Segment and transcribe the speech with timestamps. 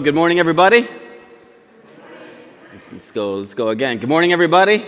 [0.00, 0.88] Good morning, everybody.
[2.90, 3.98] Let's go, let's go again.
[3.98, 4.86] Good morning, everybody.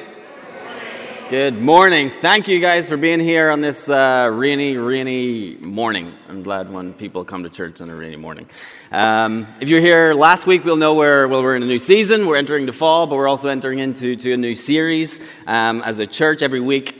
[1.29, 2.11] Good morning.
[2.21, 6.15] Thank you guys for being here on this uh, rainy, rainy morning.
[6.29, 8.49] I'm glad when people come to church on a rainy morning.
[8.93, 12.27] Um, if you're here last week, we'll know we're, well, we're in a new season.
[12.27, 15.99] We're entering the fall, but we're also entering into to a new series um, as
[15.99, 16.97] a church every week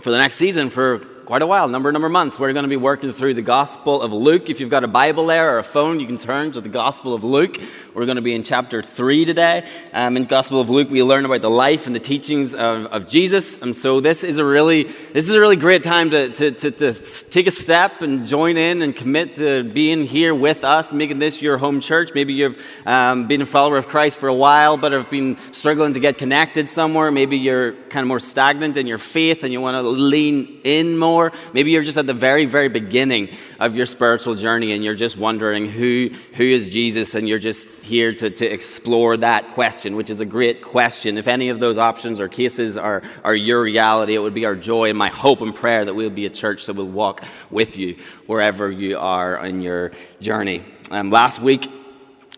[0.00, 2.40] for the next season for quite a while, number number months.
[2.40, 4.50] We're going to be working through the Gospel of Luke.
[4.50, 7.14] If you've got a Bible there or a phone, you can turn to the Gospel
[7.14, 7.56] of Luke.
[7.94, 9.64] We're going to be in chapter three today.
[9.92, 13.06] Um, in Gospel of Luke, we learn about the life and the teachings of, of
[13.06, 13.62] Jesus.
[13.62, 16.70] And so this is a really this is a really great time to, to, to,
[16.72, 16.92] to
[17.30, 21.40] take a step and join in and commit to being here with us, making this
[21.40, 22.10] your home church.
[22.12, 25.92] Maybe you've um, been a follower of Christ for a while, but have been struggling
[25.92, 27.12] to get connected somewhere.
[27.12, 30.98] Maybe you're kind of more stagnant in your faith and you want to lean in
[30.98, 31.19] more
[31.52, 35.18] Maybe you're just at the very, very beginning of your spiritual journey and you're just
[35.18, 40.08] wondering who, who is Jesus and you're just here to, to explore that question, which
[40.08, 41.18] is a great question.
[41.18, 44.56] If any of those options or cases are, are your reality, it would be our
[44.56, 47.76] joy and my hope and prayer that we'll be a church that will walk with
[47.76, 50.62] you wherever you are on your journey.
[50.90, 51.68] Um, last week,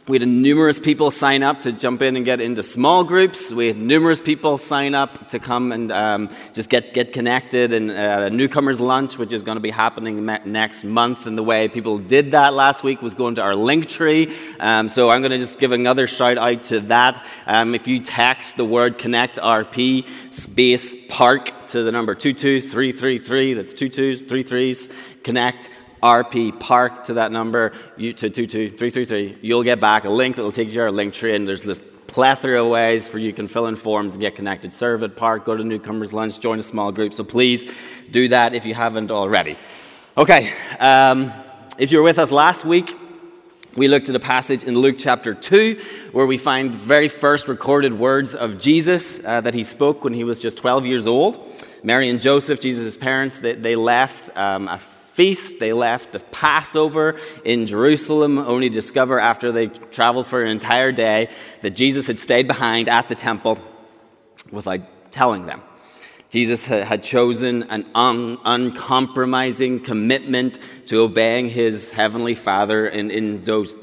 [0.08, 3.52] we had numerous people sign up to jump in and get into small groups.
[3.52, 7.88] We had numerous people sign up to come and um, just get, get connected and
[7.88, 11.26] uh, a newcomers lunch, which is going to be happening next month.
[11.26, 14.34] And the way people did that last week was going to our link tree.
[14.58, 17.24] Um, so I'm going to just give another shout out to that.
[17.46, 23.72] Um, if you text the word connect RP space park to the number 22333, that's
[23.72, 25.70] two twos, three threes, connect
[26.02, 30.52] RP Park to that number, you, to 22333, you'll get back a link that will
[30.52, 33.48] take you to our link tree, and there's this plethora of ways for you can
[33.48, 34.74] fill in forms and get connected.
[34.74, 37.14] Serve at Park, go to Newcomers Lunch, join a small group.
[37.14, 37.72] So please
[38.10, 39.56] do that if you haven't already.
[40.18, 41.32] Okay, um,
[41.78, 42.94] if you were with us last week,
[43.76, 45.80] we looked at a passage in Luke chapter 2
[46.12, 50.12] where we find the very first recorded words of Jesus uh, that he spoke when
[50.12, 51.40] he was just 12 years old.
[51.82, 54.78] Mary and Joseph, Jesus' parents, they, they left um, a
[55.14, 55.60] feast.
[55.60, 60.92] They left the Passover in Jerusalem, only to discover after they traveled for an entire
[60.92, 61.28] day
[61.60, 63.58] that Jesus had stayed behind at the temple
[64.50, 64.80] without
[65.12, 65.62] telling them.
[66.32, 73.74] Jesus had chosen an un- uncompromising commitment to obeying his heavenly Father, and in, those,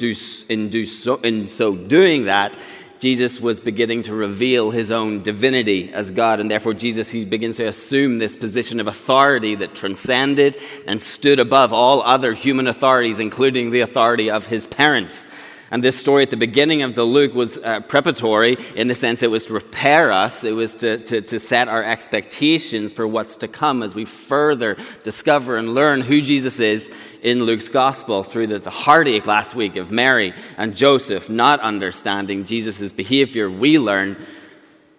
[0.50, 2.57] in, do so, in so doing that,
[2.99, 7.55] Jesus was beginning to reveal his own divinity as God, and therefore Jesus he begins
[7.55, 13.21] to assume this position of authority that transcended and stood above all other human authorities,
[13.21, 15.27] including the authority of his parents.
[15.72, 19.22] And this story at the beginning of the Luke was uh, preparatory in the sense
[19.22, 23.35] it was to prepare us, it was to, to, to set our expectations for what's
[23.38, 26.91] to come as we further discover and learn who Jesus is
[27.22, 32.46] in Luke's gospel through the, the heartache last week of Mary and Joseph not understanding
[32.46, 33.50] Jesus' behavior.
[33.50, 34.18] We learn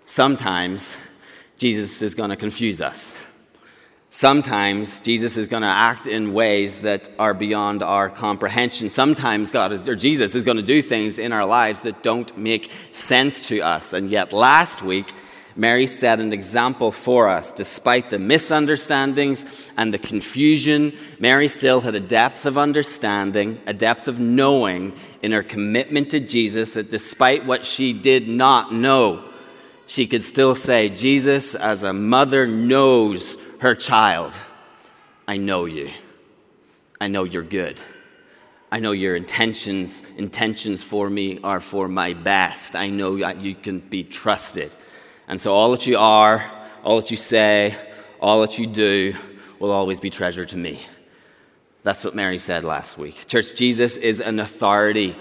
[0.07, 0.97] sometimes
[1.59, 3.30] Jesus is going to confuse us.
[4.13, 8.91] Sometimes Jesus is going to act in ways that are beyond our comprehension.
[8.91, 12.37] Sometimes God is, or Jesus is going to do things in our lives that don't
[12.37, 13.93] make sense to us.
[13.93, 15.15] And yet, last week,
[15.55, 17.53] Mary set an example for us.
[17.53, 24.09] Despite the misunderstandings and the confusion, Mary still had a depth of understanding, a depth
[24.09, 24.93] of knowing
[25.23, 29.23] in her commitment to Jesus that despite what she did not know,
[29.87, 34.39] she could still say, Jesus, as a mother, knows her child,
[35.29, 35.91] I know you.
[37.01, 37.81] I know you're good.
[38.73, 42.77] I know your intentions intentions for me are for my best.
[42.77, 44.75] I know that you can be trusted.
[45.29, 46.51] And so all that you are,
[46.85, 47.77] all that you say,
[48.21, 49.15] all that you do
[49.59, 50.81] will always be treasure to me.
[51.83, 53.27] That's what Mary said last week.
[53.27, 55.17] Church, Jesus is an authority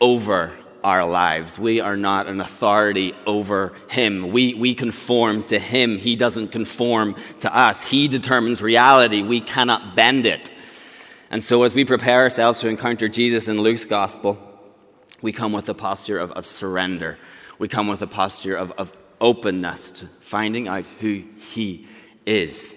[0.00, 0.52] over
[0.84, 1.58] our lives.
[1.58, 4.32] We are not an authority over Him.
[4.32, 5.98] We, we conform to Him.
[5.98, 7.84] He doesn't conform to us.
[7.84, 9.22] He determines reality.
[9.22, 10.50] We cannot bend it.
[11.30, 14.38] And so, as we prepare ourselves to encounter Jesus in Luke's gospel,
[15.22, 17.18] we come with a posture of, of surrender.
[17.58, 21.86] We come with a posture of, of openness to finding out who He
[22.26, 22.76] is.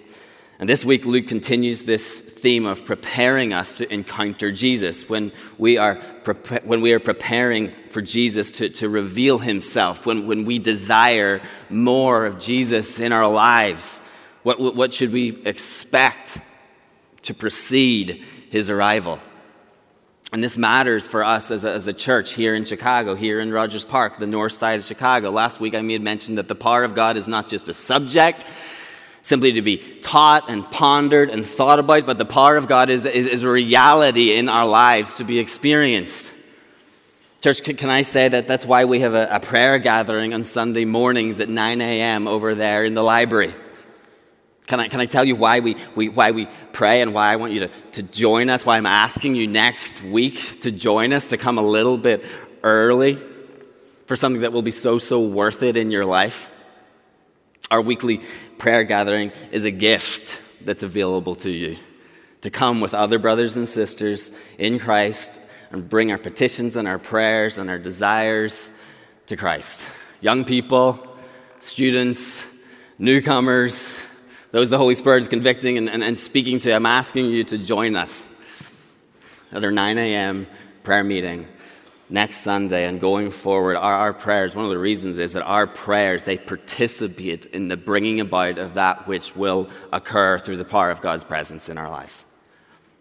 [0.58, 5.06] And this week, Luke continues this theme of preparing us to encounter Jesus.
[5.06, 10.26] When we are, prepa- when we are preparing for Jesus to, to reveal himself, when,
[10.26, 14.00] when we desire more of Jesus in our lives,
[14.44, 16.38] what, what should we expect
[17.22, 19.18] to precede his arrival?
[20.32, 23.52] And this matters for us as a, as a, church here in Chicago, here in
[23.52, 25.30] Rogers Park, the north side of Chicago.
[25.30, 28.44] Last week I made mention that the power of God is not just a subject,
[29.26, 33.04] simply to be taught and pondered and thought about, but the power of God is,
[33.04, 36.32] is, is a reality in our lives to be experienced.
[37.40, 40.84] Church, can I say that that's why we have a, a prayer gathering on Sunday
[40.84, 42.28] mornings at 9 a.m.
[42.28, 43.52] over there in the library?
[44.68, 47.36] Can I, can I tell you why we, we, why we pray and why I
[47.36, 48.64] want you to, to join us?
[48.64, 52.24] Why I'm asking you next week to join us, to come a little bit
[52.62, 53.18] early
[54.06, 56.48] for something that will be so, so worth it in your life?
[57.72, 58.22] Our weekly
[58.58, 61.76] prayer gathering is a gift that's available to you
[62.42, 66.98] to come with other brothers and sisters in Christ and bring our petitions and our
[66.98, 68.76] prayers and our desires
[69.26, 69.88] to Christ.
[70.20, 71.04] Young people,
[71.58, 72.46] students,
[72.98, 74.00] newcomers,
[74.52, 77.58] those the Holy Spirit is convicting and, and, and speaking to, I'm asking you to
[77.58, 78.32] join us
[79.52, 80.46] at our 9 a.m.
[80.82, 81.48] prayer meeting
[82.08, 85.66] next Sunday and going forward, our, our, prayers, one of the reasons is that our
[85.66, 90.90] prayers, they participate in the bringing about of that which will occur through the power
[90.90, 92.24] of God's presence in our lives.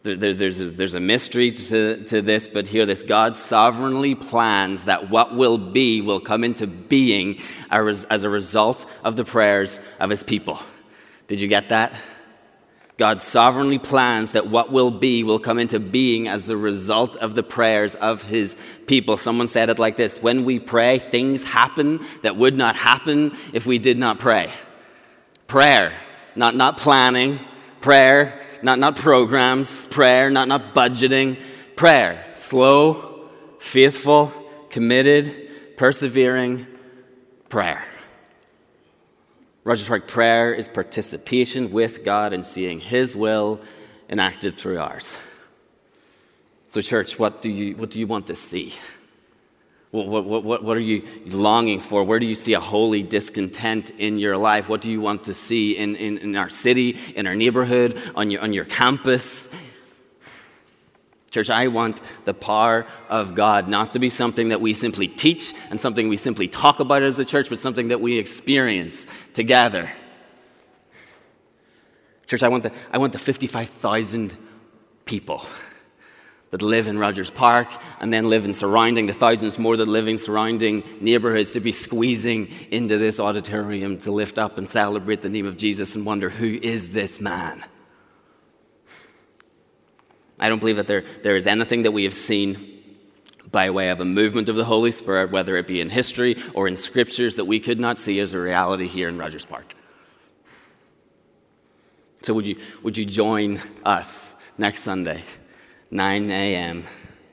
[0.04, 4.16] There, there, there's, a, there's a mystery to, to this, but hear this God sovereignly
[4.16, 9.80] plans that what will be will come into being as a result of the prayers
[10.00, 10.60] of his people.
[11.28, 11.96] Did you get that?
[12.98, 17.36] God sovereignly plans that what will be will come into being as the result of
[17.36, 18.58] the prayers of his
[18.88, 19.18] people.
[19.18, 23.66] Someone said it like this When we pray, things happen that would not happen if
[23.66, 24.52] we did not pray.
[25.48, 25.94] Prayer,
[26.36, 27.40] not, not planning,
[27.82, 31.38] prayer, not, not programs, prayer, not, not budgeting,
[31.76, 32.26] prayer.
[32.36, 33.28] Slow,
[33.60, 34.32] faithful,
[34.70, 36.66] committed, persevering
[37.50, 37.84] prayer.
[39.66, 43.60] Rogers Park prayer is participation with God and seeing His will
[44.08, 45.18] enacted through ours.
[46.68, 48.76] So, church, what do you, what do you want to see?
[49.90, 52.04] What, what, what, what are you longing for?
[52.04, 54.70] Where do you see a holy discontent in your life?
[54.70, 58.30] What do you want to see in, in, in our city, in our neighborhood, on
[58.30, 59.50] your, on your campus,
[61.36, 65.54] Church, I want the power of God not to be something that we simply teach
[65.70, 69.92] and something we simply talk about as a church, but something that we experience together.
[72.26, 74.38] Church, I want the, I want the 55,000
[75.04, 75.46] people
[76.52, 77.68] that live in Rogers Park
[78.00, 81.74] and then live in surrounding, the thousands more that live in surrounding neighborhoods to be
[81.74, 86.30] squeezing into this auditorium to lift up and celebrate the name of Jesus and wonder
[86.30, 87.66] who is this man?
[90.40, 92.76] I don't believe that there, there is anything that we have seen
[93.52, 96.68] by way of a movement of the Holy Spirit, whether it be in history or
[96.68, 99.76] in scriptures, that we could not see as a reality here in Rogers Park.
[102.24, 105.24] So, would you, would you join us next Sunday,
[105.92, 106.84] 9 a.m.,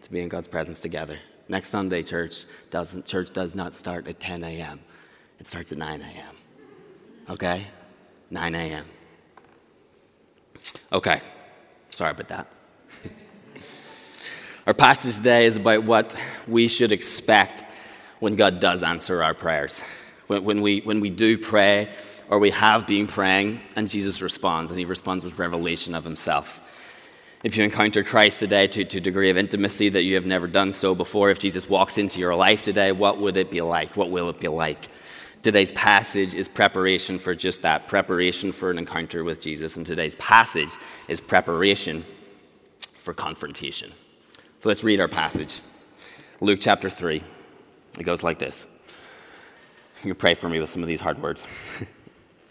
[0.02, 1.18] to be in God's presence together?
[1.48, 4.80] Next Sunday, church, doesn't, church does not start at 10 a.m.,
[5.40, 6.36] it starts at 9 a.m.
[7.30, 7.66] Okay?
[8.30, 8.84] 9 a.m.
[10.92, 11.20] Okay.
[11.90, 12.46] Sorry about that.
[14.66, 16.14] Our passage today is about what
[16.46, 17.64] we should expect
[18.20, 19.82] when God does answer our prayers.
[20.28, 21.90] When, when, we, when we do pray,
[22.30, 26.60] or we have been praying, and Jesus responds, and he responds with revelation of himself.
[27.42, 30.46] If you encounter Christ today to, to a degree of intimacy that you have never
[30.46, 33.96] done so before, if Jesus walks into your life today, what would it be like?
[33.96, 34.88] What will it be like?
[35.42, 39.76] Today's passage is preparation for just that preparation for an encounter with Jesus.
[39.76, 40.70] And today's passage
[41.08, 42.04] is preparation
[43.02, 43.90] for confrontation.
[44.60, 45.60] So let's read our passage
[46.40, 47.22] Luke chapter 3.
[47.98, 48.66] It goes like this.
[50.02, 51.46] You can pray for me with some of these hard words.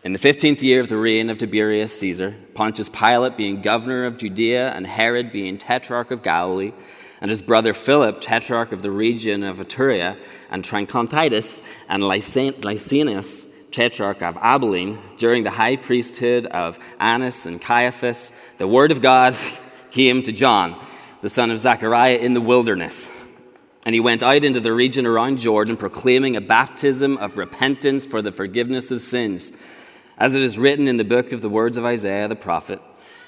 [0.04, 4.18] In the fifteenth year of the reign of Tiberius Caesar, Pontius Pilate being governor of
[4.18, 6.74] Judea, and Herod being tetrarch of Galilee,
[7.22, 10.18] and his brother Philip, tetrarch of the region of Iturea,
[10.50, 18.34] and Trachonitis, and Lysanias, tetrarch of Abilene, during the high priesthood of Annas and Caiaphas,
[18.58, 19.36] the word of God
[19.92, 20.80] came to John
[21.22, 23.12] the son of Zechariah, in the wilderness.
[23.86, 28.24] And he went out into the region around Jordan, proclaiming a baptism of repentance for
[28.24, 29.54] the forgiveness of sins,
[30.18, 32.82] as it is written in the book of the words of Isaiah the prophet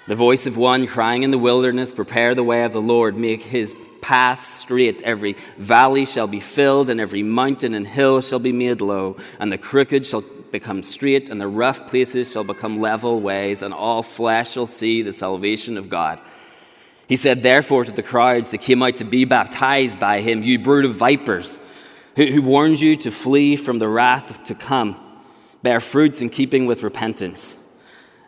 [0.05, 3.41] the voice of one crying in the wilderness, Prepare the way of the Lord, make
[3.41, 5.01] his path straight.
[5.01, 9.49] Every valley shall be filled, and every mountain and hill shall be made low, and
[9.49, 14.03] the crooked shall become straight, and the rough places shall become level ways, and all
[14.03, 16.21] flesh shall see the salvation of God.
[17.07, 20.59] He said, therefore, to the crowds that came out to be baptized by him, You
[20.59, 21.59] brood of vipers,
[22.15, 24.95] who, who warned you to flee from the wrath to come,
[25.61, 27.59] bear fruits in keeping with repentance.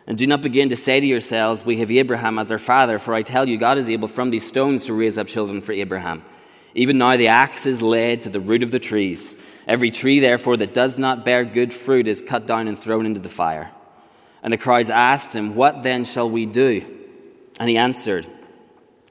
[0.06, 3.14] And do not begin to say to yourselves, We have Abraham as our father, for
[3.14, 6.24] I tell you, God is able from these stones to raise up children for Abraham.
[6.74, 9.34] Even now the axe is laid to the root of the trees.
[9.66, 13.18] Every tree, therefore, that does not bear good fruit is cut down and thrown into
[13.18, 13.72] the fire.
[14.42, 16.84] And the crowds asked him, What then shall we do?
[17.58, 18.26] And he answered,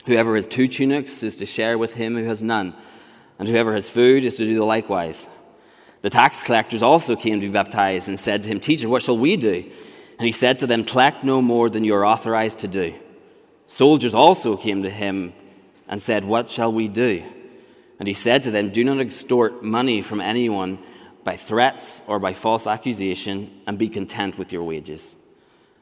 [0.06, 2.76] Whoever has two tunics is to share with him who has none,
[3.40, 5.30] and whoever has food is to do the likewise.
[6.02, 9.18] The tax collectors also came to be baptized and said to him, Teacher, what shall
[9.18, 9.72] we do?
[10.20, 12.94] And he said to them, Collect no more than you are authorized to do.
[13.68, 15.34] Soldiers also came to him
[15.88, 17.24] and said, What shall we do?
[17.98, 20.78] And he said to them, Do not extort money from anyone
[21.24, 25.16] by threats or by false accusation, and be content with your wages.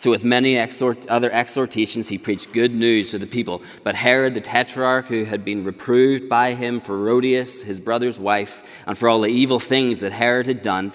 [0.00, 3.60] So, with many exhort, other exhortations, he preached good news to the people.
[3.84, 8.62] But Herod the tetrarch, who had been reproved by him for Herodias, his brother's wife,
[8.86, 10.94] and for all the evil things that Herod had done,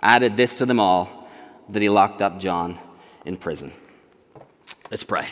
[0.00, 1.28] added this to them all
[1.70, 2.78] that he locked up John
[3.24, 3.72] in prison.
[4.88, 5.26] Let's pray.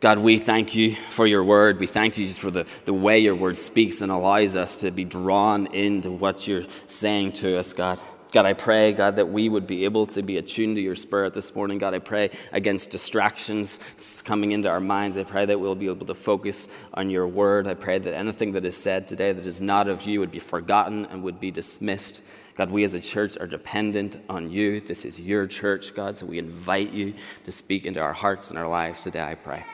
[0.00, 1.80] God, we thank you for your word.
[1.80, 4.90] We thank you just for the, the way your word speaks and allows us to
[4.90, 7.98] be drawn into what you're saying to us, God.
[8.36, 11.32] God, I pray, God, that we would be able to be attuned to your spirit
[11.32, 11.78] this morning.
[11.78, 13.80] God, I pray against distractions
[14.26, 15.16] coming into our minds.
[15.16, 17.66] I pray that we'll be able to focus on your word.
[17.66, 20.38] I pray that anything that is said today that is not of you would be
[20.38, 22.20] forgotten and would be dismissed.
[22.56, 24.82] God, we as a church are dependent on you.
[24.82, 27.14] This is your church, God, so we invite you
[27.44, 29.64] to speak into our hearts and our lives today, I pray.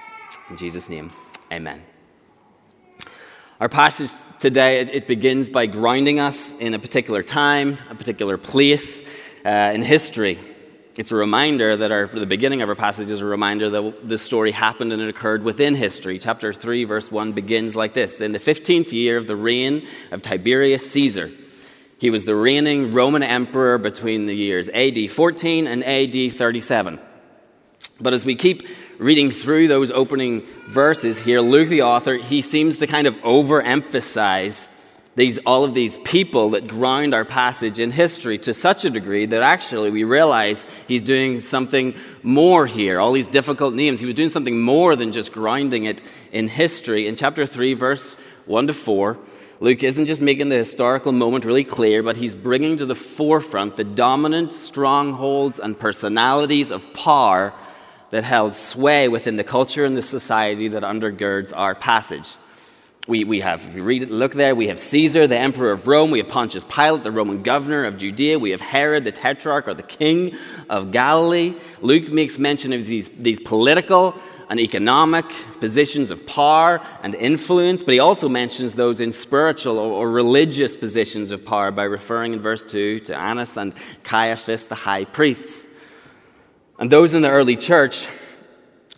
[0.50, 1.10] In Jesus' name,
[1.50, 1.82] amen.
[3.62, 8.36] Our passage today, it, it, begins by grounding us in a particular time, a particular
[8.36, 9.04] place
[9.46, 10.36] uh, in history.
[10.98, 14.20] It's a reminder that our, the beginning of our passage is a reminder that this
[14.20, 16.18] story happened and it occurred within history.
[16.18, 20.22] Chapter 3, verse 1 begins like this In the 15th year of the reign of
[20.22, 21.30] Tiberius Caesar,
[22.00, 26.98] he was the reigning Roman emperor between the years AD 14 and AD 37.
[28.00, 28.66] But as we keep
[29.02, 34.70] reading through those opening verses here, Luke, the author, he seems to kind of overemphasize
[35.16, 39.26] these, all of these people that ground our passage in history to such a degree
[39.26, 43.00] that actually we realize he's doing something more here.
[43.00, 47.08] All these difficult names, he was doing something more than just grounding it in history.
[47.08, 48.14] In chapter 3, verse
[48.46, 49.18] 1 to 4,
[49.58, 53.76] Luke isn't just making the historical moment really clear, but he's bringing to the forefront
[53.76, 57.52] the dominant strongholds and personalities of power
[58.12, 62.36] that held sway within the culture and the society that undergirds our passage.
[63.08, 66.10] We, we have, if you read look there, we have Caesar, the emperor of Rome.
[66.10, 68.38] We have Pontius Pilate, the Roman governor of Judea.
[68.38, 70.36] We have Herod, the tetrarch, or the king
[70.68, 71.54] of Galilee.
[71.80, 74.14] Luke makes mention of these, these political
[74.50, 75.24] and economic
[75.58, 80.76] positions of power and influence, but he also mentions those in spiritual or, or religious
[80.76, 85.71] positions of power by referring in verse 2 to Annas and Caiaphas, the high priests.
[86.78, 88.08] And those in the early church,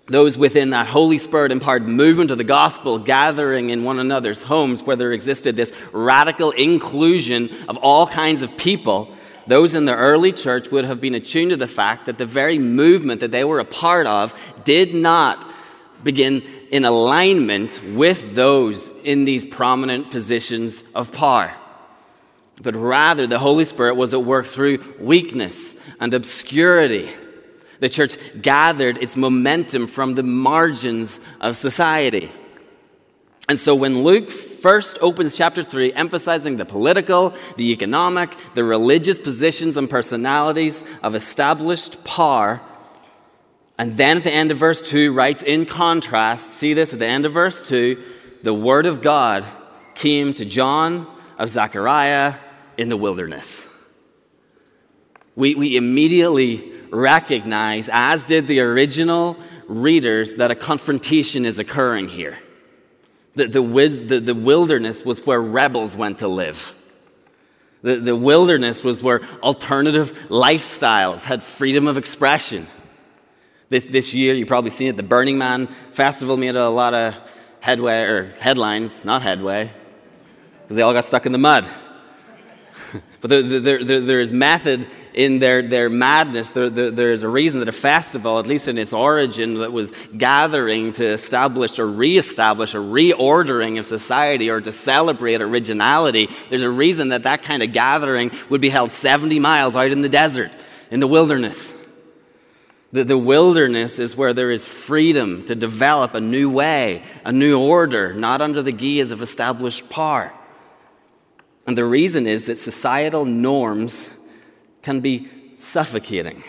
[0.07, 4.83] those within that Holy Spirit empowered movement of the gospel, gathering in one another's homes
[4.83, 9.15] where there existed this radical inclusion of all kinds of people,
[9.47, 12.59] those in the early church would have been attuned to the fact that the very
[12.59, 15.51] movement that they were a part of did not
[16.03, 21.55] begin in alignment with those in these prominent positions of power.
[22.63, 27.11] But rather, the Holy Spirit was at work through weakness and obscurity
[27.85, 32.33] the church gathered its momentum from the margins of society.
[33.47, 39.19] And so when Luke first opens chapter 3, emphasizing the political, the economic, the religious
[39.19, 42.63] positions and personalities of established par,
[43.77, 47.07] and then at the end of verse 2 writes in contrast, see this at the
[47.07, 48.03] end of verse 2,
[48.43, 49.45] the word of God
[49.95, 52.37] came to John of Zechariah
[52.79, 53.69] in the wilderness.
[55.37, 59.37] We, we immediately recognize, as did the original
[59.67, 62.39] readers, that a confrontation is occurring here.
[63.35, 66.75] The, the, the, the wilderness was where rebels went to live.
[67.83, 72.67] The, the wilderness was where alternative lifestyles had freedom of expression.
[73.69, 77.15] This, this year, you've probably seen it, the Burning Man Festival made a lot of
[77.61, 79.71] headway, or headlines, not headway,
[80.63, 81.67] because they all got stuck in the mud.
[83.21, 87.29] but there, there, there, there is method in their, their madness, there, there, there's a
[87.29, 91.87] reason that a festival, at least in its origin, that was gathering to establish or
[91.87, 97.63] re-establish a reordering of society or to celebrate originality, there's a reason that that kind
[97.63, 100.55] of gathering would be held 70 miles out in the desert,
[100.91, 101.75] in the wilderness.
[102.93, 107.61] The, the wilderness is where there is freedom to develop a new way, a new
[107.61, 110.33] order, not under the guise of established power.
[111.67, 114.11] And the reason is that societal norms
[114.85, 115.27] can be
[115.57, 116.45] suffocating,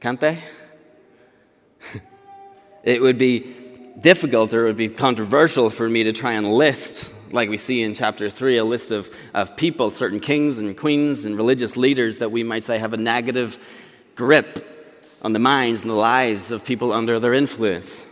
[0.00, 0.42] can't they?
[2.82, 3.54] it would be
[4.00, 7.82] difficult or it would be controversial for me to try and list, like we see
[7.82, 12.18] in chapter 3, a list of, of people, certain kings and queens and religious leaders
[12.18, 13.56] that we might say have a negative
[14.16, 14.64] grip
[15.22, 18.04] on the minds and the lives of people under their influence.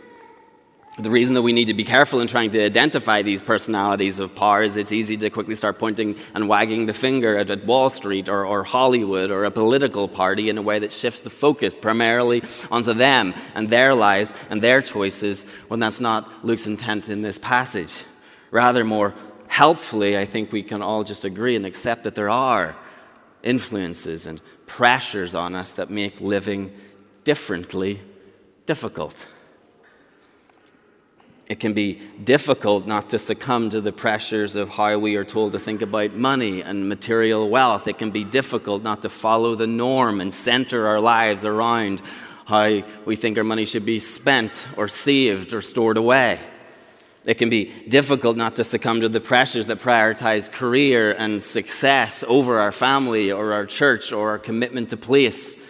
[0.99, 4.33] The reason that we need to be careful in trying to identify these personalities of
[4.33, 7.91] power is it's easy to quickly start pointing and wagging the finger at, at, Wall
[7.91, 11.77] Street or, or Hollywood or a political party in a way that shifts the focus
[11.77, 17.21] primarily onto them and their lives and their choices when that's not Luke's intent in
[17.21, 18.03] this passage.
[18.49, 19.13] Rather, more
[19.47, 22.75] helpfully, I think we can all just agree and accept that there are
[23.43, 26.73] influences and pressures on us that make living
[27.23, 28.01] differently
[28.65, 29.27] difficult.
[31.49, 35.53] It can be difficult not to succumb to the pressures of how we are told
[35.53, 37.87] to think about money and material wealth.
[37.87, 42.01] It can be difficult not to follow the norm and center our lives around
[42.45, 46.39] how we think our money should be spent or saved or stored away.
[47.25, 52.23] It can be difficult not to succumb to the pressures that prioritize career and success
[52.27, 55.66] over our family or our church or our commitment to place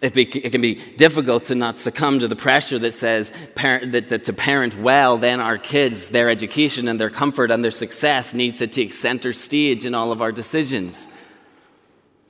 [0.00, 3.92] it, be, it, can be difficult to not succumb to the pressure that says parent,
[3.92, 7.70] that, that, to parent well, then our kids, their education and their comfort and their
[7.70, 11.08] success needs to take center stage in all of our decisions.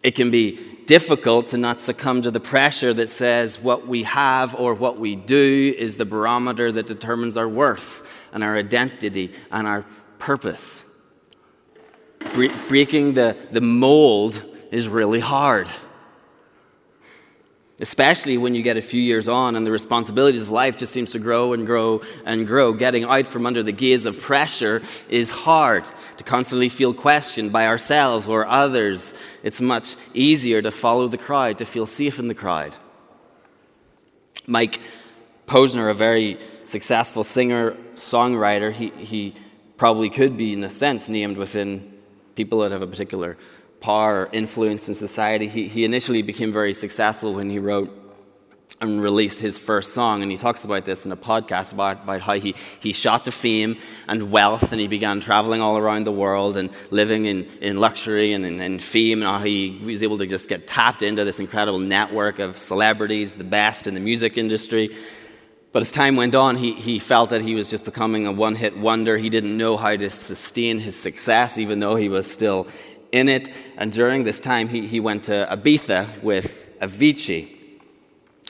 [0.05, 4.55] It can be difficult to not succumb to the pressure that says what we have
[4.55, 9.67] or what we do is the barometer that determines our worth and our identity and
[9.67, 9.85] our
[10.19, 10.85] purpose.
[12.35, 15.71] Bre- breaking the, the mold is really hard
[17.81, 21.11] especially when you get a few years on and the responsibilities of life just seems
[21.11, 22.73] to grow and grow and grow.
[22.73, 25.85] Getting out from under the gaze of pressure is hard.
[26.19, 31.59] To constantly feel questioned by ourselves or others it's much easier to follow the crowd
[31.59, 32.75] to feel safe in the crowd.
[34.47, 34.81] Mike
[35.49, 39.35] posner a very successful singer songwriter he, he
[39.77, 41.93] probably could be in a sense named within
[42.37, 43.37] people that have a particular
[43.85, 45.47] power or influence in society.
[45.47, 47.91] He, he initially became very successful when he wrote
[48.81, 50.23] and released his first song.
[50.23, 53.31] And he talks about this in a podcast about, about how he, he shot to
[53.31, 53.77] fame
[54.09, 58.33] and wealth and he began traveling all around the world and living in, in luxury
[58.33, 61.39] and in, in fame and how he was able to just get tapped into this
[61.39, 64.97] incredible network of celebrities, the best in the music industry.
[65.73, 68.55] But as time went on, he, he felt that he was just becoming a one
[68.55, 69.19] hit wonder.
[69.19, 72.69] He didn't know how to sustain his success, even though he was still
[73.15, 73.51] in it.
[73.77, 77.49] And during this time, he, he went to Ibiza with Avicii.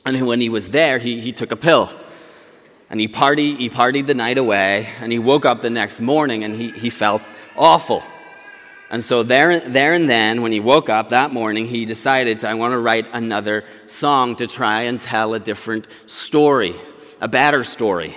[0.06, 1.92] And when he was there, he, he took a pill.
[2.88, 6.44] And he, party, he partied the night away, and he woke up the next morning
[6.44, 7.22] and he, he felt
[7.56, 8.02] awful.
[8.90, 12.54] And so, there, there and then, when he woke up that morning, he decided, I
[12.54, 16.74] want to write another song to try and tell a different story,
[17.20, 18.14] a better story.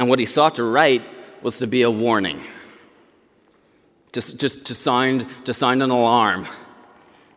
[0.00, 1.02] And what he sought to write
[1.42, 2.42] was to be a warning
[4.14, 6.46] just, just to, sound, to sound an alarm.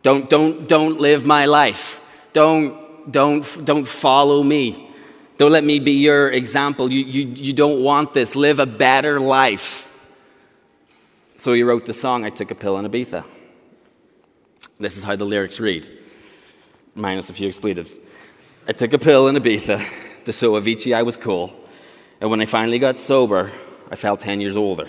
[0.02, 2.00] Don't, don't, don't live my life.
[2.32, 4.88] Don't, don't, don't follow me.
[5.36, 6.90] Don't let me be your example.
[6.90, 8.34] You, you, you don't want this.
[8.34, 9.90] Live a better life.
[11.36, 13.24] So he wrote the song, I Took a Pill in Ibiza.
[14.80, 15.88] This is how the lyrics read,
[16.94, 17.98] minus a few expletives.
[18.68, 19.84] I took a pill in Ibiza
[20.24, 21.54] to show Avicii I was cool.
[22.20, 23.50] And when I finally got sober,
[23.90, 24.88] I felt 10 years older.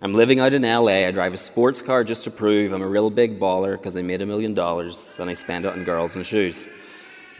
[0.00, 1.06] I'm living out in LA.
[1.06, 4.02] I drive a sports car just to prove I'm a real big baller because I
[4.02, 6.68] made a million dollars and I spend it on girls and shoes.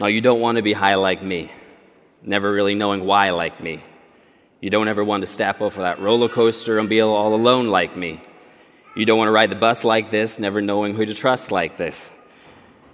[0.01, 1.49] Now, you don't want to be high like me,
[2.21, 3.81] never really knowing why like me.
[4.59, 7.69] You don't ever want to step off of that roller coaster and be all alone
[7.69, 8.19] like me.
[8.93, 11.77] You don't want to ride the bus like this, never knowing who to trust like
[11.77, 12.13] this.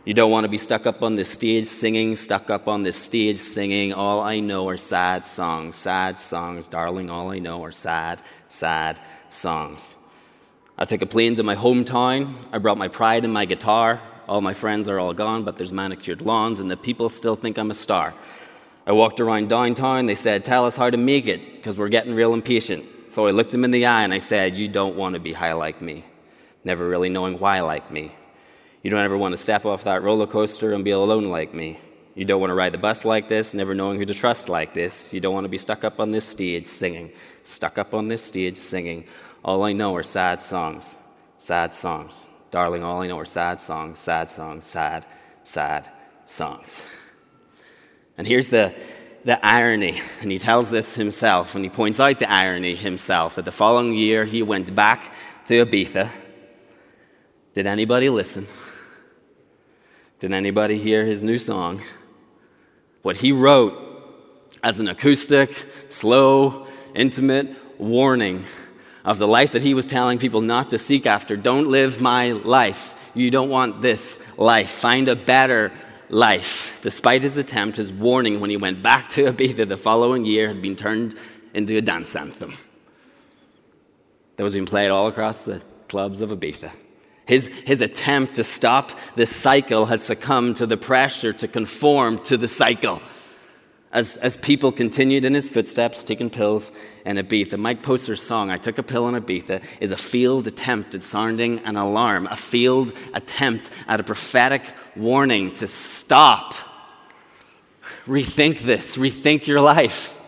[0.04, 2.96] You don't want to be stuck up on this stage singing, stuck up on this
[2.96, 3.94] stage singing.
[3.94, 7.10] All I know are sad songs, sad songs, darling.
[7.10, 9.02] All I know are sad, sad
[9.36, 9.96] songs.
[10.78, 12.36] I took a plane to my hometown.
[12.52, 14.02] I brought my pride and my guitar.
[14.28, 17.58] All my friends are all gone, but there's manicured lawns, and the people still think
[17.58, 18.14] I'm a star.
[18.88, 20.06] I walked around downtown.
[20.06, 22.86] They said, Tell us how to make it, because we're getting real impatient.
[23.08, 25.34] So I looked them in the eye and I said, You don't want to be
[25.34, 26.04] high like me,
[26.64, 28.12] never really knowing why like me.
[28.82, 31.80] You don't ever want to step off that roller coaster and be alone like me.
[32.16, 34.74] You don't want to ride the bus like this, never knowing who to trust like
[34.74, 35.14] this.
[35.14, 37.12] You don't want to be stuck up on this stage singing,
[37.44, 39.06] stuck up on this stage singing.
[39.46, 40.98] All I know are sad songs,
[41.38, 42.28] sad songs.
[42.50, 45.06] Darling, all I know are sad songs, sad songs, sad,
[45.44, 45.88] sad
[46.26, 46.84] songs.
[48.18, 48.74] And here's the,
[49.24, 53.46] the irony, and he tells this himself, and he points out the irony himself that
[53.46, 55.14] the following year he went back
[55.46, 56.10] to Ibiza
[57.54, 58.48] Did anybody listen?
[60.20, 61.84] Did anybody hear his new song?
[63.04, 63.76] What he wrote
[64.64, 68.46] as an acoustic, slow, intimate warning
[69.06, 71.38] of the life that he was telling people not to seek after.
[71.38, 72.96] Don't live my life.
[73.14, 74.72] You don't want this life.
[74.72, 75.72] Find a better
[76.10, 76.78] life.
[76.82, 80.62] Despite his attempt, his warning when he went back to Ibiza the following year had
[80.62, 81.16] been turned
[81.54, 82.56] into a dance anthem
[84.36, 86.72] that was being played all across the clubs of Ibiza.
[87.26, 92.38] His, his attempt to stop this cycle had succumbed to the pressure to conform to
[92.38, 93.02] the cycle.
[93.96, 96.74] As, as people continued in his footsteps, taking pills
[97.06, 100.94] in Ibiza, Mike Posner's song, I Took a Pill in Ibiza, is a field attempt
[100.96, 104.64] at sounding an alarm, a field attempt at a prophetic
[104.98, 106.54] warning to stop.
[108.06, 110.20] Rethink this, rethink your life.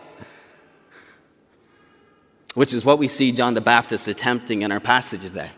[2.54, 5.50] Which is what we see John the Baptist attempting in our passage today.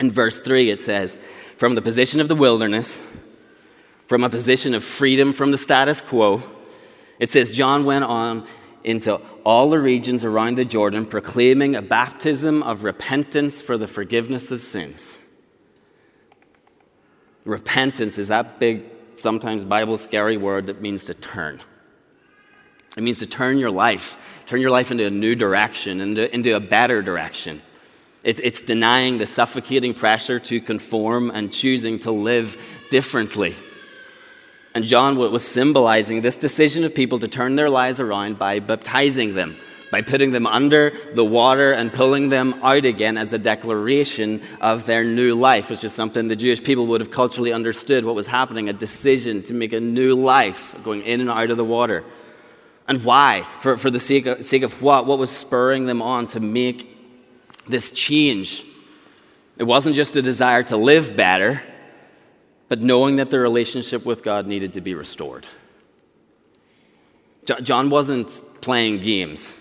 [0.00, 1.18] In verse 3, it says,
[1.56, 3.06] From the position of the wilderness,
[4.08, 6.42] from a position of freedom from the status quo,
[7.20, 8.46] it says, John went on
[8.82, 14.50] into all the regions around the Jordan, proclaiming a baptism of repentance for the forgiveness
[14.50, 15.18] of sins.
[17.44, 18.84] Repentance is that big,
[19.16, 21.60] sometimes Bible scary word that means to turn.
[22.96, 26.56] It means to turn your life, turn your life into a new direction, into, into
[26.56, 27.60] a better direction.
[28.24, 33.54] It, it's denying the suffocating pressure to conform and choosing to live differently.
[34.74, 39.34] And John was symbolizing this decision of people to turn their lives around by baptizing
[39.34, 39.56] them,
[39.90, 44.86] by putting them under the water and pulling them out again as a declaration of
[44.86, 48.28] their new life, which is something the Jewish people would have culturally understood what was
[48.28, 52.04] happening a decision to make a new life, going in and out of the water.
[52.86, 53.46] And why?
[53.60, 55.06] For, for the sake of, sake of what?
[55.06, 56.90] What was spurring them on to make
[57.70, 58.64] this change.
[59.56, 61.62] It wasn't just a desire to live better,
[62.70, 65.48] but knowing that their relationship with God needed to be restored.
[67.62, 68.30] John wasn't
[68.60, 69.58] playing games.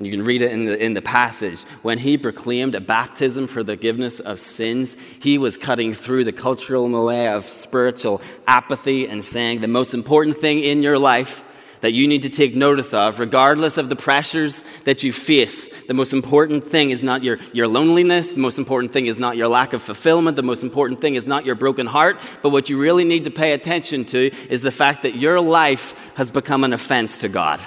[0.00, 1.60] You can read it in the, in the passage.
[1.82, 6.32] When he proclaimed a baptism for the forgiveness of sins, he was cutting through the
[6.32, 11.44] cultural malaise of spiritual apathy and saying the most important thing in your life
[11.80, 15.68] that you need to take notice of, regardless of the pressures that you face.
[15.86, 18.28] The most important thing is not your, your loneliness.
[18.28, 20.36] The most important thing is not your lack of fulfillment.
[20.36, 22.20] The most important thing is not your broken heart.
[22.42, 25.94] But what you really need to pay attention to is the fact that your life
[26.14, 27.60] has become an offense to God.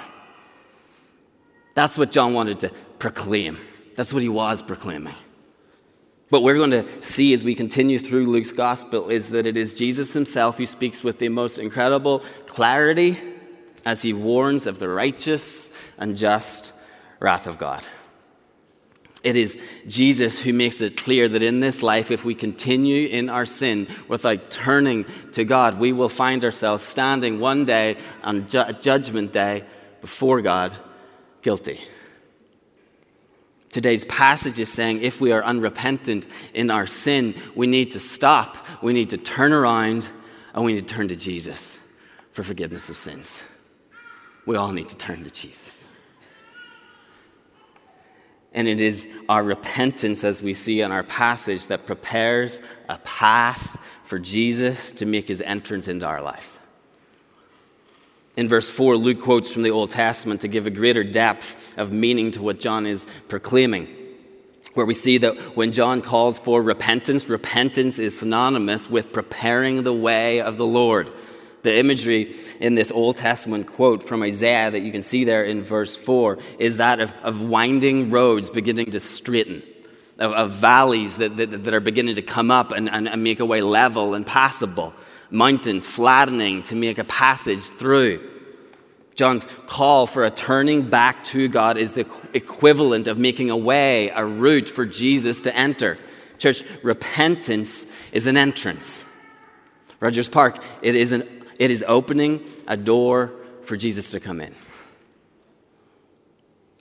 [1.74, 3.58] That's what John wanted to proclaim.
[3.96, 5.14] That's what he was proclaiming.
[6.28, 9.74] What we're going to see as we continue through Luke's gospel is that it is
[9.74, 13.18] Jesus himself who speaks with the most incredible clarity
[13.84, 16.72] as he warns of the righteous and just
[17.20, 17.82] wrath of God.
[19.22, 23.30] It is Jesus who makes it clear that in this life, if we continue in
[23.30, 28.72] our sin without turning to God, we will find ourselves standing one day on ju-
[28.82, 29.64] Judgment Day
[30.02, 30.76] before God,
[31.40, 31.80] guilty.
[33.70, 38.58] Today's passage is saying if we are unrepentant in our sin, we need to stop,
[38.82, 40.10] we need to turn around,
[40.52, 41.78] and we need to turn to Jesus
[42.30, 43.42] for forgiveness of sins
[44.46, 45.86] we all need to turn to Jesus.
[48.52, 53.76] And it is our repentance, as we see in our passage, that prepares a path
[54.04, 56.60] for Jesus to make his entrance into our lives.
[58.36, 61.92] In verse 4, Luke quotes from the Old Testament to give a greater depth of
[61.92, 63.88] meaning to what John is proclaiming,
[64.74, 69.94] where we see that when John calls for repentance, repentance is synonymous with preparing the
[69.94, 71.10] way of the Lord
[71.64, 75.62] the imagery in this Old Testament quote from Isaiah that you can see there in
[75.62, 79.62] verse 4 is that of, of winding roads beginning to straighten,
[80.18, 83.40] of, of valleys that, that, that, are beginning to come up and, and, and make
[83.40, 84.94] a way level and passable,
[85.30, 88.30] mountains flattening to make a passage through.
[89.14, 94.10] John's call for a turning back to God is the equivalent of making a way,
[94.10, 95.96] a route for Jesus to enter.
[96.38, 99.08] Church, repentance is an entrance.
[100.04, 101.22] Rogers Park, it is an
[101.58, 104.54] it is opening a door for Jesus to come in.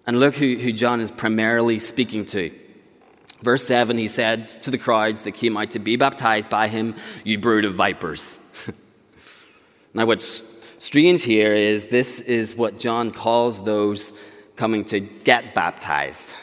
[0.06, 2.52] And look who, who John is primarily speaking to.
[3.42, 6.96] Verse 7, he said to the crowds that came out to be baptized by him,
[7.24, 8.40] You brood of vipers.
[9.94, 10.44] now, what's
[10.78, 14.14] strange here is this is what John calls those
[14.56, 16.36] coming to get baptized.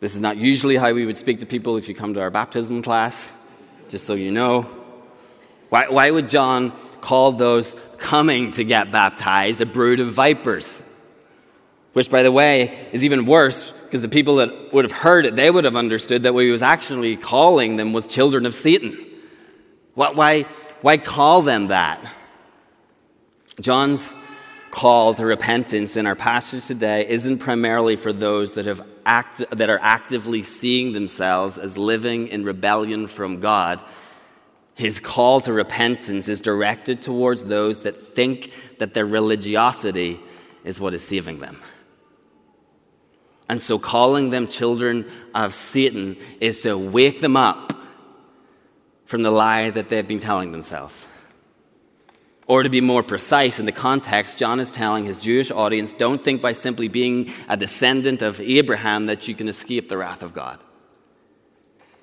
[0.00, 2.30] This is not usually how we would speak to people if you come to our
[2.30, 3.34] baptism class,
[3.88, 4.77] just so you know.
[5.68, 10.82] Why, why would John call those coming to get baptized a brood of vipers?
[11.92, 15.34] Which, by the way, is even worse because the people that would have heard it,
[15.34, 19.06] they would have understood that what he was actually calling them was children of Satan.
[19.94, 20.42] Why,
[20.82, 22.04] why call them that?
[23.60, 24.16] John's
[24.70, 29.70] call to repentance in our passage today isn't primarily for those that, have act, that
[29.70, 33.82] are actively seeing themselves as living in rebellion from God.
[34.78, 40.20] His call to repentance is directed towards those that think that their religiosity
[40.62, 41.60] is what is saving them.
[43.48, 47.72] And so, calling them children of Satan is to wake them up
[49.04, 51.08] from the lie that they've been telling themselves.
[52.46, 56.22] Or to be more precise in the context, John is telling his Jewish audience don't
[56.22, 60.32] think by simply being a descendant of Abraham that you can escape the wrath of
[60.32, 60.62] God.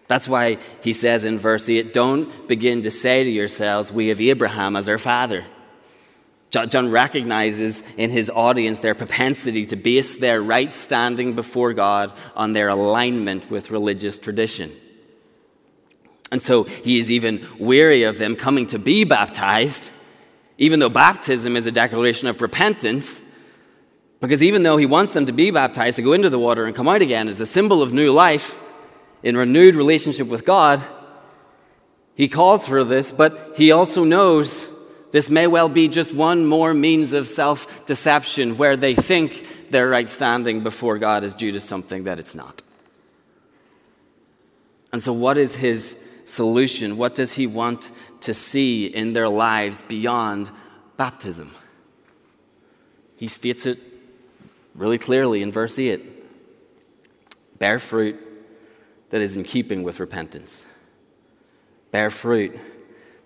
[0.08, 4.22] That's why he says in verse 8, don't begin to say to yourselves, We have
[4.22, 5.46] Abraham as our father.
[6.52, 12.54] John recognizes in his audience their propensity to base their right standing before God on
[12.54, 14.72] their alignment with religious tradition.
[16.32, 19.92] And so he is even weary of them coming to be baptized,
[20.58, 23.22] even though baptism is a declaration of repentance.
[24.22, 26.74] Because even though he wants them to be baptized, to go into the water and
[26.74, 28.62] come out again as a symbol of new life
[29.26, 30.82] in renewed relationship with God,
[32.14, 34.68] he calls for this, but he also knows
[35.12, 39.90] this may well be just one more means of self deception where they think their
[39.90, 42.62] right standing before God is due to something that it's not.
[44.94, 46.96] And so, what is his solution?
[46.96, 47.90] What does he want
[48.22, 50.52] to see in their lives beyond
[50.98, 51.54] baptism?
[53.18, 53.80] He states it
[54.76, 56.02] really clearly in verse 8
[57.58, 58.20] bear fruit
[59.10, 60.66] that is in keeping with repentance.
[61.92, 62.58] Bear fruit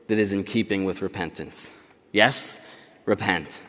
[0.07, 1.75] that is in keeping with repentance.
[2.11, 2.65] Yes,
[3.05, 3.61] repent.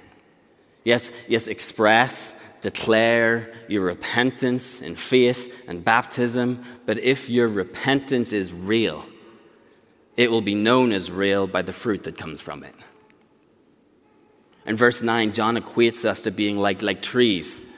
[0.85, 6.65] Yes, yes, express, declare your repentance in faith and baptism.
[6.87, 9.07] But if your repentance is real,
[10.17, 12.75] it will be known as real by the fruit that comes from it.
[14.67, 17.70] In verse 9, John equates us to being like, like trees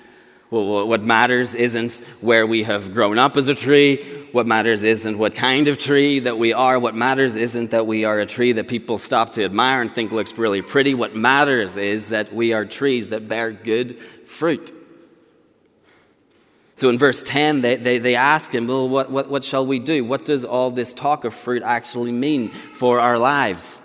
[0.61, 4.27] what matters isn't where we have grown up as a tree.
[4.33, 6.79] What matters isn't what kind of tree that we are.
[6.79, 10.13] What matters isn't that we are a tree that people stop to admire and think
[10.13, 10.93] looks really pretty.
[10.95, 14.73] What matters is that we are trees that bear good fruit.
[16.77, 19.79] So in verse 10, they, they, they ask him, Well, what, what, what shall we
[19.79, 20.05] do?
[20.05, 23.81] What does all this talk of fruit actually mean for our lives?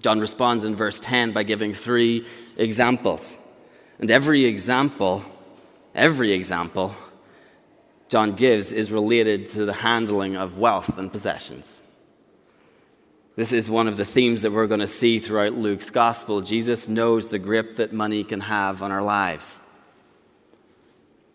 [0.00, 3.38] John responds in verse 10 by giving three examples.
[4.00, 5.24] And every example
[5.94, 6.94] Every example
[8.08, 11.80] John gives is related to the handling of wealth and possessions.
[13.36, 16.42] This is one of the themes that we're going to see throughout Luke's gospel.
[16.42, 19.60] Jesus knows the grip that money can have on our lives.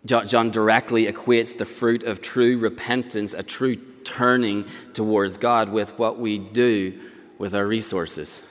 [0.05, 6.19] John directly equates the fruit of true repentance, a true turning towards God, with what
[6.19, 6.99] we do
[7.39, 8.47] with our resources.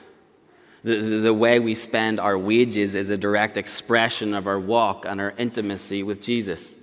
[0.87, 5.19] The, the way we spend our wages is a direct expression of our walk and
[5.19, 6.81] our intimacy with Jesus.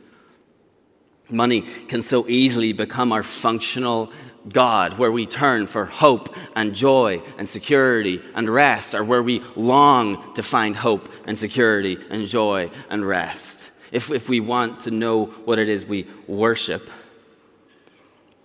[1.30, 4.12] Money can so easily become our functional
[4.46, 9.42] God, where we turn for hope and joy and security and rest, or where we
[9.56, 13.70] long to find hope and security and joy and rest.
[13.90, 16.90] If, if we want to know what it is we worship,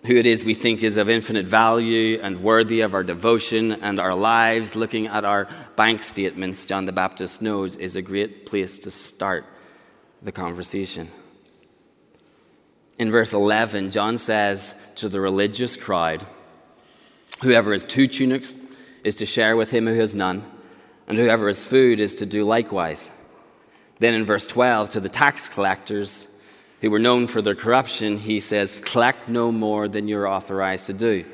[0.05, 3.99] who it is we think is of infinite value and worthy of our devotion and
[3.99, 8.79] our lives, looking at our bank statements, John the Baptist knows is a great place
[8.79, 9.45] to start
[10.21, 11.09] the conversation.
[12.97, 16.25] In verse 11, John says to the religious crowd,
[17.41, 18.55] Whoever has two tunics
[19.03, 20.45] is to share with him who has none,
[21.07, 23.12] and whoever has food is to do likewise.
[23.99, 26.27] Then in verse 12, to the tax collectors,
[26.81, 30.93] who were known for their corruption, he says, Collect no more than you're authorized to
[30.93, 31.25] do.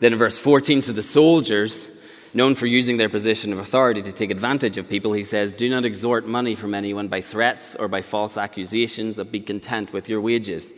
[0.00, 1.88] Then in verse 14, to the soldiers,
[2.34, 5.70] known for using their position of authority to take advantage of people, he says, Do
[5.70, 10.08] not extort money from anyone by threats or by false accusations, but be content with
[10.08, 10.74] your wages.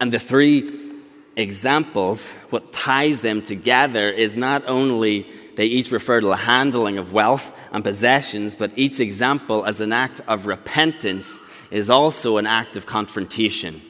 [0.00, 0.70] And the three
[1.36, 7.12] examples, what ties them together is not only they each refer to the handling of
[7.12, 12.76] wealth and possessions, but each example as an act of repentance is also an act
[12.76, 13.80] of confrontation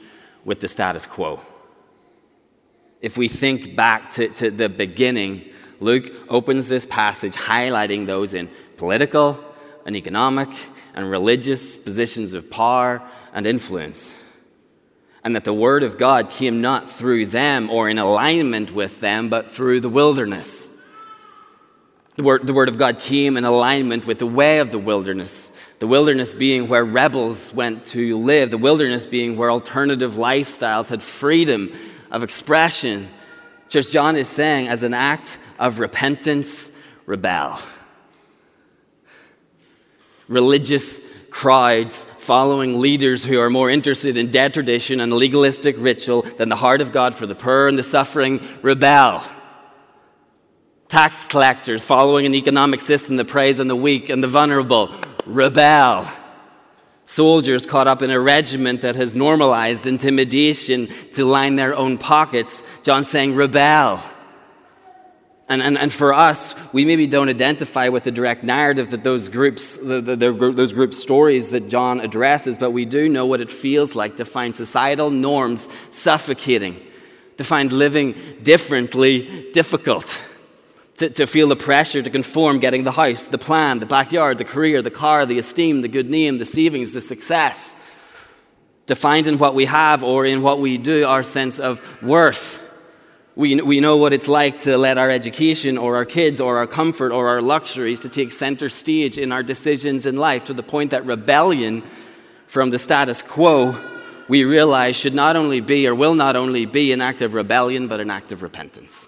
[0.44, 1.40] with the status quo.
[3.00, 5.44] If we think back to, to the beginning,
[5.80, 9.38] Luke opens this passage highlighting those in political
[9.84, 10.48] and economic
[10.94, 14.16] and religious positions of power and influence.
[15.22, 19.28] And that the Word of God came not through them or in alignment with them,
[19.28, 20.68] but through the wilderness.
[22.16, 25.50] The word, the word of God came in alignment with the way of the wilderness.
[25.79, 31.02] The wilderness being where rebels went to live, the wilderness being where alternative lifestyles had
[31.02, 31.72] freedom
[32.11, 33.09] of expression.
[33.68, 36.72] Church, John is saying, as an act of repentance,
[37.05, 37.59] rebel.
[40.29, 46.48] Religious crowds following leaders who are more interested in dead tradition and legalistic ritual than
[46.48, 49.22] the heart of God for the poor and the suffering rebel.
[50.88, 54.94] Tax collectors following an economic system that preys on the weak and the vulnerable
[55.27, 56.09] rebel.
[57.07, 62.62] Soldiers caught up in a regiment that has normalized intimidation to line their own pockets.
[62.85, 64.01] John saying, rebel.
[65.49, 69.29] And, and, and for us, we maybe don't identify with the direct narrative that those
[69.29, 73.40] groups, the, the, the, those group stories that John addresses, but we do know what
[73.40, 76.81] it feels like to find societal norms suffocating,
[77.38, 80.20] to find living differently difficult
[80.96, 84.44] to, to feel the pressure to conform, getting the house, the plan, the backyard, the
[84.44, 87.76] career, the car, the esteem, the good name, the savings, the success.
[88.87, 92.62] To find in what we have or in what we do our sense of worth.
[93.35, 96.66] We, we know what it's like to let our education or our kids or our
[96.66, 100.62] comfort or our luxuries to take center stage in our decisions in life to the
[100.62, 101.82] point that rebellion
[102.46, 103.78] from the status quo
[104.28, 107.88] we realize should not only be or will not only be an act of rebellion
[107.88, 109.06] but an act of repentance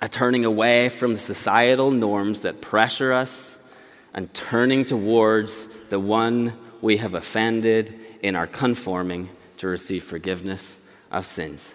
[0.00, 3.62] a turning away from the societal norms that pressure us
[4.12, 9.28] and turning towards the one we have offended in our conforming
[9.58, 11.74] to receive forgiveness of sins.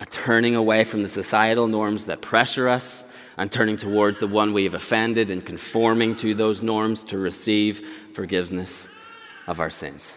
[0.00, 4.52] A turning away from the societal norms that pressure us and turning towards the one
[4.52, 8.88] we have offended and conforming to those norms to receive forgiveness
[9.46, 10.14] of our sins.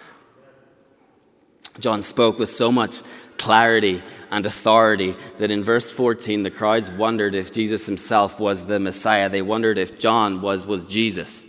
[1.80, 3.02] John spoke with so much
[3.42, 8.80] clarity and authority that in verse 14 the crowds wondered if Jesus himself was the
[8.80, 9.30] Messiah.
[9.30, 11.46] They wondered if John was, was Jesus.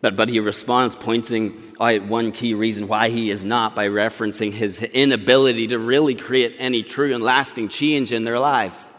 [0.00, 4.52] But, but he responds, pointing out one key reason why he is not by referencing
[4.52, 8.90] his inability to really create any true and lasting change in their lives.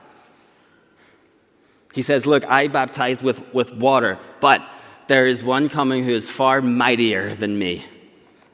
[1.94, 4.68] He says, Look, I baptized with, with water, but
[5.08, 7.86] there is one coming who is far mightier than me.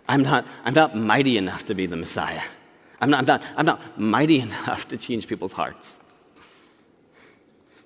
[0.07, 2.43] I'm not, I'm not mighty enough to be the Messiah.
[3.03, 5.99] I'm not, I'm, not, I'm not mighty enough to change people's hearts.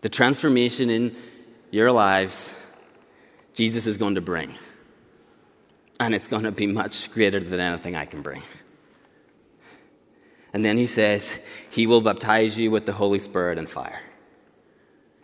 [0.01, 1.15] The transformation in
[1.71, 2.55] your lives,
[3.55, 4.53] Jesus is going to bring.
[5.99, 8.43] And it's going to be much greater than anything I can bring.
[10.53, 14.01] And then he says, He will baptize you with the Holy Spirit and fire.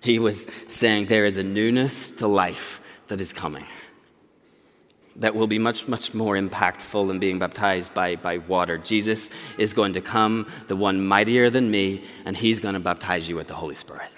[0.01, 3.65] He was saying there is a newness to life that is coming
[5.17, 8.78] that will be much, much more impactful than being baptized by, by water.
[8.78, 13.30] Jesus is going to come, the one mightier than me, and he's going to baptize
[13.30, 14.10] you with the Holy Spirit.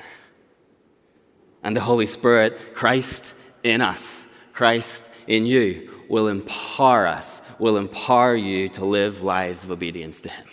[1.64, 8.36] And the Holy Spirit, Christ in us, Christ in you, will empower us, will empower
[8.36, 10.46] you to live lives of obedience to him.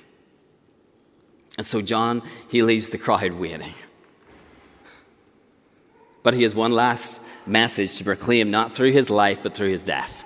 [1.58, 3.74] And so, John, he leaves the crowd waiting.
[6.22, 9.84] But he has one last message to proclaim, not through his life, but through his
[9.84, 10.21] death.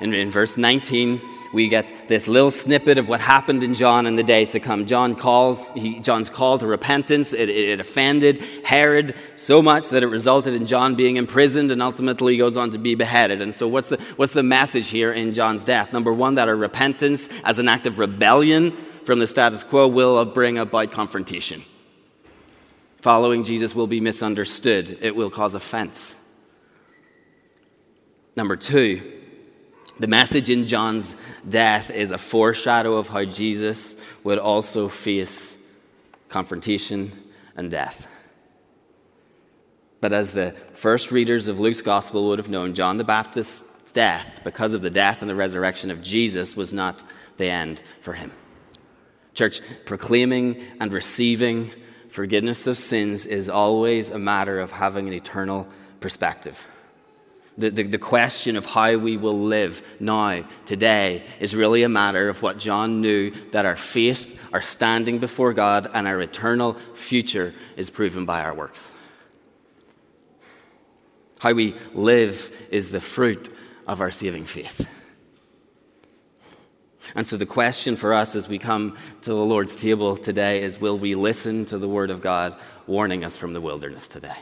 [0.00, 1.20] In, in verse 19,
[1.52, 4.86] we get this little snippet of what happened in John in the days to come.
[4.86, 7.32] John calls, he, John's call to repentance.
[7.32, 11.82] It, it, it, offended Herod so much that it resulted in John being imprisoned and
[11.82, 13.42] ultimately goes on to be beheaded.
[13.42, 15.92] And so, what's the, what's the message here in John's death?
[15.92, 20.24] Number one, that our repentance as an act of rebellion from the status quo will
[20.24, 21.62] bring about confrontation.
[23.00, 26.16] Following Jesus will be misunderstood, it will cause offense.
[28.36, 29.19] Number two,
[30.00, 31.14] the message in John's
[31.46, 35.70] death is a foreshadow of how Jesus would also face
[36.30, 37.12] confrontation
[37.54, 38.06] and death.
[40.00, 44.40] But as the first readers of Luke's gospel would have known, John the Baptist's death,
[44.42, 47.04] because of the death and the resurrection of Jesus, was not
[47.36, 48.32] the end for him.
[49.34, 51.72] Church, proclaiming and receiving
[52.08, 55.68] forgiveness of sins is always a matter of having an eternal
[56.00, 56.66] perspective.
[57.60, 62.30] The, the, the, question of how we will live now, today, is really a matter
[62.30, 67.52] of what John knew that our faith, our standing before God, and our eternal future
[67.76, 68.92] is proven by our works.
[71.40, 73.54] How we live is the fruit
[73.86, 74.88] of our saving faith.
[77.14, 80.80] And so, the question for us as we come to the Lord's table today is
[80.80, 82.56] will we listen to the Word of God
[82.86, 84.36] warning us from the wilderness today?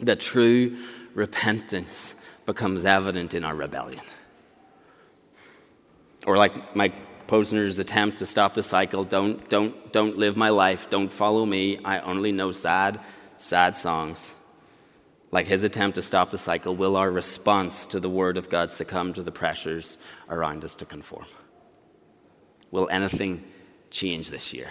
[0.00, 0.76] That true
[1.14, 2.14] repentance
[2.46, 4.02] becomes evident in our rebellion.
[6.26, 9.04] Or, like Mike Posner's attempt to stop the cycle.
[9.04, 10.88] Don't, don't, don't live my life.
[10.90, 11.78] Don't follow me.
[11.84, 13.00] I only know sad,
[13.36, 14.34] sad songs.
[15.30, 18.72] Like his attempt to stop the cycle, will our response to the word of God
[18.72, 19.98] succumb to the pressures
[20.30, 21.26] around us to conform?
[22.70, 23.44] Will anything
[23.90, 24.68] change this year?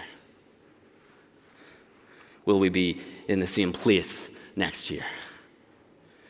[2.44, 5.04] Will we be in the same place next year?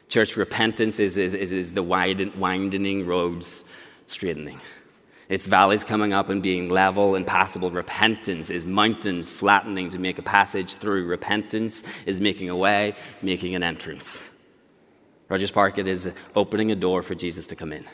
[0.09, 3.65] Church repentance is, is, is, is the widening roads
[4.07, 4.61] straightening.
[5.29, 7.71] It's valleys coming up and being level and passable.
[7.71, 11.05] Repentance is mountains flattening to make a passage through.
[11.05, 14.23] Repentance is making a way, making an entrance.
[15.29, 17.85] Rogers Park, it is opening a door for Jesus to come in.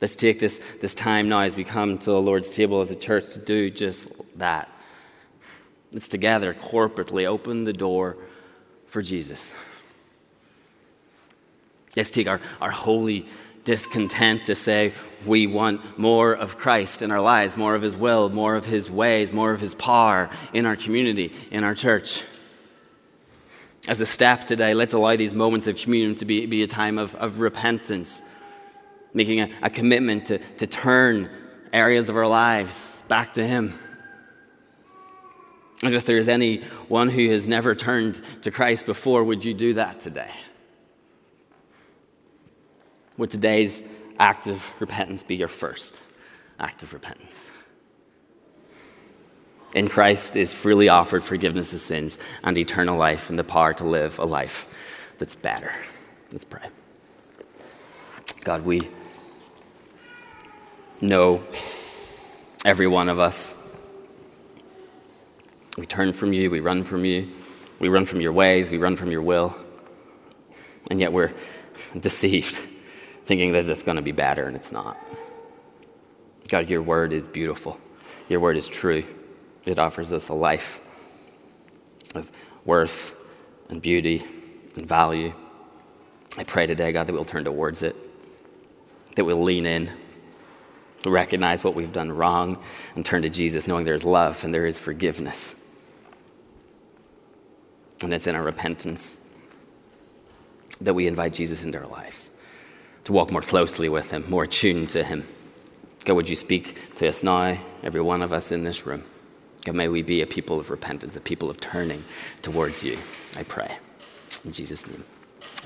[0.00, 2.96] Let's take this, this time now as we come to the Lord's table as a
[2.96, 4.68] church to do just that.
[5.92, 8.16] Let's together, corporately, open the door
[8.92, 9.54] for Jesus.
[11.96, 13.26] Let's take our, our holy
[13.64, 14.92] discontent to say
[15.24, 18.90] we want more of Christ in our lives, more of His will, more of His
[18.90, 22.22] ways, more of His power in our community, in our church.
[23.88, 26.98] As a step today, let's allow these moments of communion to be, be a time
[26.98, 28.20] of, of repentance,
[29.14, 31.30] making a, a commitment to, to turn
[31.72, 33.72] areas of our lives back to Him.
[35.82, 39.98] And if there's anyone who has never turned to Christ before, would you do that
[39.98, 40.30] today?
[43.18, 46.02] Would today's act of repentance be your first
[46.58, 47.50] act of repentance?
[49.74, 53.84] In Christ is freely offered forgiveness of sins and eternal life and the power to
[53.84, 54.68] live a life
[55.18, 55.72] that's better.
[56.30, 56.68] Let's pray.
[58.44, 58.82] God, we
[61.00, 61.42] know
[62.64, 63.61] every one of us.
[65.78, 67.28] We turn from you, we run from you,
[67.78, 69.56] we run from your ways, we run from your will,
[70.90, 71.32] and yet we're
[71.98, 72.66] deceived
[73.24, 74.98] thinking that it's going to be better, and it's not.
[76.48, 77.80] God, your word is beautiful.
[78.28, 79.04] Your word is true.
[79.64, 80.80] It offers us a life
[82.14, 82.30] of
[82.64, 83.18] worth
[83.68, 84.22] and beauty
[84.76, 85.32] and value.
[86.36, 87.96] I pray today, God, that we'll turn towards it,
[89.16, 89.90] that we'll lean in,
[91.06, 92.62] recognize what we've done wrong,
[92.94, 95.61] and turn to Jesus, knowing there's love and there is forgiveness.
[98.02, 99.28] And it's in our repentance
[100.80, 102.30] that we invite Jesus into our lives
[103.04, 105.26] to walk more closely with Him, more attuned to Him.
[106.04, 109.04] God, would you speak to us now, every one of us in this room?
[109.64, 112.04] God, may we be a people of repentance, a people of turning
[112.42, 112.98] towards you,
[113.36, 113.76] I pray.
[114.44, 115.04] In Jesus' name,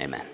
[0.01, 0.27] amen.